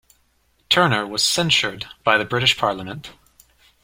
Turner 0.67 1.05
was 1.05 1.23
censured 1.23 1.85
by 2.03 2.17
the 2.17 2.25
British 2.25 2.57
Parliament. 2.57 3.11